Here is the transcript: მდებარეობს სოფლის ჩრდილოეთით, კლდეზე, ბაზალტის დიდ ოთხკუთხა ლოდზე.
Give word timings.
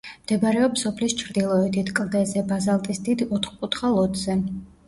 მდებარეობს 0.19 0.85
სოფლის 0.85 1.15
ჩრდილოეთით, 1.19 1.91
კლდეზე, 1.99 2.43
ბაზალტის 2.53 3.03
დიდ 3.09 3.25
ოთხკუთხა 3.39 3.93
ლოდზე. 3.99 4.41